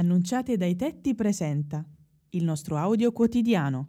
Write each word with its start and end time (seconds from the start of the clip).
Annunciate 0.00 0.56
dai 0.56 0.76
tetti 0.76 1.14
presenta 1.14 1.84
il 2.30 2.42
nostro 2.42 2.78
audio 2.78 3.12
quotidiano. 3.12 3.86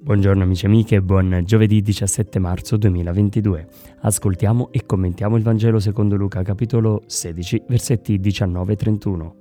Buongiorno 0.00 0.44
amici 0.44 0.66
e 0.66 0.68
amiche, 0.68 1.02
buon 1.02 1.42
giovedì 1.44 1.82
17 1.82 2.38
marzo 2.38 2.76
2022. 2.76 3.66
Ascoltiamo 4.02 4.70
e 4.70 4.86
commentiamo 4.86 5.36
il 5.36 5.42
Vangelo 5.42 5.80
secondo 5.80 6.14
Luca 6.14 6.42
capitolo 6.42 7.02
16 7.06 7.64
versetti 7.66 8.20
19 8.20 8.72
e 8.72 8.76
31. 8.76 9.36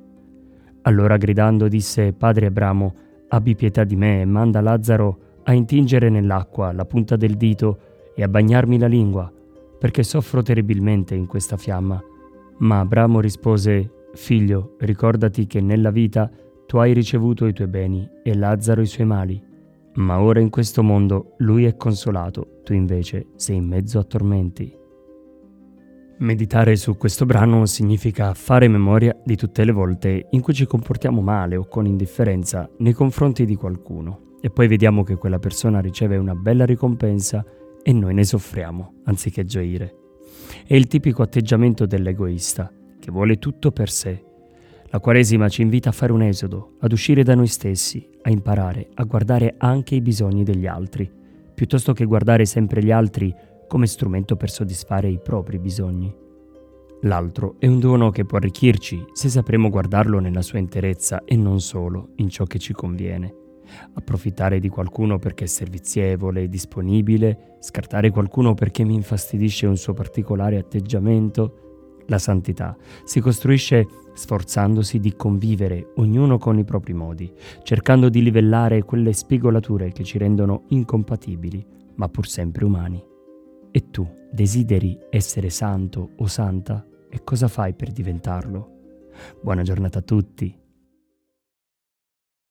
Allora 0.81 1.17
gridando 1.17 1.67
disse 1.67 2.13
Padre 2.13 2.47
Abramo, 2.47 2.95
abbi 3.27 3.53
pietà 3.53 3.83
di 3.83 3.95
me 3.95 4.21
e 4.21 4.25
manda 4.25 4.61
Lazzaro 4.61 5.19
a 5.43 5.53
intingere 5.53 6.09
nell'acqua 6.09 6.71
la 6.71 6.85
punta 6.85 7.15
del 7.15 7.37
dito 7.37 7.79
e 8.15 8.23
a 8.23 8.27
bagnarmi 8.27 8.79
la 8.79 8.87
lingua, 8.87 9.31
perché 9.77 10.01
soffro 10.01 10.41
terribilmente 10.41 11.13
in 11.13 11.27
questa 11.27 11.57
fiamma. 11.57 12.03
Ma 12.57 12.79
Abramo 12.79 13.19
rispose 13.19 13.94
Figlio, 14.15 14.75
ricordati 14.79 15.45
che 15.45 15.61
nella 15.61 15.91
vita 15.91 16.31
tu 16.65 16.77
hai 16.77 16.93
ricevuto 16.93 17.45
i 17.45 17.53
tuoi 17.53 17.67
beni 17.67 18.09
e 18.23 18.35
Lazzaro 18.35 18.81
i 18.81 18.87
suoi 18.87 19.05
mali, 19.05 19.41
ma 19.95 20.19
ora 20.19 20.39
in 20.39 20.49
questo 20.49 20.81
mondo 20.81 21.35
lui 21.39 21.65
è 21.65 21.75
consolato, 21.75 22.61
tu 22.63 22.73
invece 22.73 23.27
sei 23.35 23.57
in 23.57 23.65
mezzo 23.65 23.99
a 23.99 24.03
tormenti. 24.03 24.83
Meditare 26.17 26.77
su 26.77 26.95
questo 26.95 27.25
brano 27.25 27.65
significa 27.65 28.33
fare 28.33 28.69
memoria 28.69 29.15
di 29.23 29.35
tutte 29.35 29.65
le 29.65 29.73
volte 29.73 30.27
in 30.29 30.41
cui 30.41 30.53
ci 30.53 30.65
comportiamo 30.65 31.21
male 31.21 31.57
o 31.57 31.67
con 31.67 31.85
indifferenza 31.85 32.69
nei 32.77 32.93
confronti 32.93 33.45
di 33.45 33.55
qualcuno 33.55 34.37
e 34.39 34.49
poi 34.49 34.67
vediamo 34.67 35.03
che 35.03 35.17
quella 35.17 35.39
persona 35.39 35.81
riceve 35.81 36.15
una 36.15 36.35
bella 36.35 36.65
ricompensa 36.65 37.45
e 37.83 37.91
noi 37.91 38.13
ne 38.13 38.23
soffriamo 38.23 39.01
anziché 39.03 39.43
gioire. 39.43 39.93
È 40.65 40.73
il 40.73 40.87
tipico 40.87 41.21
atteggiamento 41.21 41.85
dell'egoista 41.85 42.71
che 43.05 43.11
vuole 43.11 43.37
tutto 43.37 43.71
per 43.71 43.91
sé. 43.91 44.23
La 44.87 44.99
Quaresima 44.99 45.47
ci 45.47 45.61
invita 45.61 45.89
a 45.89 45.91
fare 45.91 46.11
un 46.11 46.23
esodo, 46.23 46.77
ad 46.79 46.91
uscire 46.91 47.21
da 47.21 47.35
noi 47.35 47.45
stessi, 47.45 48.09
a 48.23 48.31
imparare 48.31 48.87
a 48.95 49.03
guardare 49.03 49.53
anche 49.59 49.93
i 49.93 50.01
bisogni 50.01 50.43
degli 50.43 50.65
altri, 50.65 51.07
piuttosto 51.53 51.93
che 51.93 52.05
guardare 52.05 52.45
sempre 52.45 52.83
gli 52.83 52.89
altri 52.89 53.31
come 53.67 53.85
strumento 53.85 54.35
per 54.35 54.49
soddisfare 54.49 55.07
i 55.07 55.19
propri 55.19 55.59
bisogni. 55.59 56.11
L'altro 57.01 57.57
è 57.59 57.67
un 57.67 57.79
dono 57.79 58.09
che 58.09 58.25
può 58.25 58.39
arricchirci 58.39 59.05
se 59.13 59.29
sapremo 59.29 59.69
guardarlo 59.69 60.17
nella 60.17 60.41
sua 60.41 60.57
interezza 60.57 61.23
e 61.25 61.35
non 61.35 61.61
solo 61.61 62.13
in 62.15 62.29
ciò 62.29 62.45
che 62.45 62.57
ci 62.57 62.73
conviene. 62.73 63.35
Approfittare 63.93 64.59
di 64.59 64.69
qualcuno 64.69 65.19
perché 65.19 65.43
è 65.43 65.47
servizievole, 65.47 66.43
e 66.43 66.49
disponibile, 66.49 67.57
scartare 67.59 68.09
qualcuno 68.09 68.55
perché 68.55 68.83
mi 68.83 68.95
infastidisce 68.95 69.67
un 69.67 69.77
suo 69.77 69.93
particolare 69.93 70.57
atteggiamento, 70.57 71.64
la 72.07 72.17
santità 72.17 72.75
si 73.03 73.19
costruisce 73.19 73.87
sforzandosi 74.13 74.99
di 74.99 75.15
convivere 75.15 75.91
ognuno 75.95 76.37
con 76.37 76.57
i 76.57 76.63
propri 76.63 76.93
modi, 76.93 77.31
cercando 77.63 78.09
di 78.09 78.23
livellare 78.23 78.83
quelle 78.83 79.13
spigolature 79.13 79.91
che 79.91 80.03
ci 80.03 80.17
rendono 80.17 80.63
incompatibili, 80.69 81.65
ma 81.95 82.07
pur 82.07 82.27
sempre 82.27 82.65
umani. 82.65 83.03
E 83.71 83.89
tu 83.89 84.07
desideri 84.31 84.97
essere 85.09 85.49
santo 85.49 86.11
o 86.17 86.27
santa? 86.27 86.85
E 87.09 87.23
cosa 87.23 87.47
fai 87.47 87.73
per 87.73 87.91
diventarlo? 87.91 88.71
Buona 89.41 89.63
giornata 89.63 89.99
a 89.99 90.03
tutti 90.03 90.63